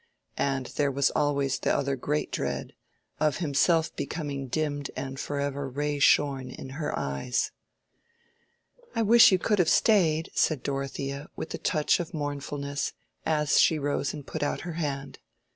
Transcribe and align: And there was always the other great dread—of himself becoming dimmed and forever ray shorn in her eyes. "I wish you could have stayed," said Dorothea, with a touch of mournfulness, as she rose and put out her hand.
And 0.39 0.65
there 0.77 0.89
was 0.89 1.11
always 1.11 1.59
the 1.59 1.71
other 1.71 1.95
great 1.95 2.31
dread—of 2.31 3.37
himself 3.37 3.95
becoming 3.95 4.47
dimmed 4.47 4.89
and 4.95 5.19
forever 5.19 5.69
ray 5.69 5.99
shorn 5.99 6.49
in 6.49 6.69
her 6.69 6.97
eyes. 6.97 7.51
"I 8.95 9.03
wish 9.03 9.31
you 9.31 9.37
could 9.37 9.59
have 9.59 9.69
stayed," 9.69 10.31
said 10.33 10.63
Dorothea, 10.63 11.27
with 11.35 11.53
a 11.53 11.59
touch 11.59 11.99
of 11.99 12.15
mournfulness, 12.15 12.93
as 13.27 13.59
she 13.59 13.77
rose 13.77 14.11
and 14.11 14.25
put 14.25 14.41
out 14.41 14.61
her 14.61 14.73
hand. 14.73 15.19